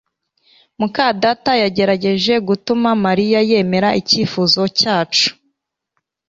muka 0.79 1.05
data 1.23 1.51
yagerageje 1.63 2.33
gutuma 2.47 2.89
Mariya 3.05 3.39
yemera 3.49 3.89
icyifuzo 4.01 4.61
cyacu 4.79 5.27